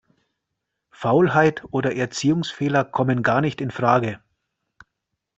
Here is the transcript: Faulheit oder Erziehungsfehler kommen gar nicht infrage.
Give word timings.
Faulheit 0.89 1.63
oder 1.69 1.93
Erziehungsfehler 1.95 2.83
kommen 2.85 3.21
gar 3.21 3.39
nicht 3.39 3.61
infrage. 3.61 4.19